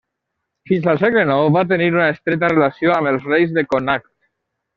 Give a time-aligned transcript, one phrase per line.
[0.69, 4.11] Fins al segle nou va tenir una estreta relació amb els reis de Connacht.